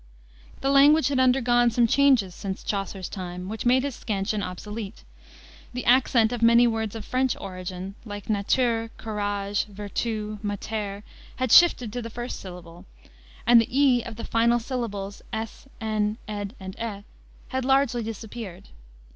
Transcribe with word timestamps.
The 0.61 0.71
language 0.71 1.09
had 1.09 1.19
undergone 1.19 1.69
some 1.69 1.85
changes 1.85 2.33
since 2.33 2.63
Chaucer's 2.63 3.07
time, 3.07 3.47
which 3.49 3.67
made 3.67 3.83
his 3.83 3.93
scansion 3.93 4.41
obsolete. 4.41 5.03
The 5.73 5.85
accent 5.85 6.31
of 6.31 6.41
many 6.41 6.65
words 6.65 6.95
of 6.95 7.05
French 7.05 7.37
origin, 7.39 7.93
like 8.03 8.25
natúre, 8.25 8.89
couráge, 8.97 9.67
virtúe, 9.67 10.39
matére, 10.41 11.03
had 11.35 11.51
shifted 11.51 11.93
to 11.93 12.01
the 12.01 12.09
first 12.09 12.39
syllable, 12.39 12.85
and 13.45 13.61
the 13.61 13.69
e 13.69 14.01
of 14.01 14.15
the 14.15 14.25
final 14.25 14.57
syllables 14.57 15.21
ës, 15.33 15.67
ën, 15.79 16.17
ëd, 16.27 16.53
and 16.59 16.75
ë, 16.77 17.03
had 17.49 17.63
largely 17.63 18.01
disappeared. 18.01 18.69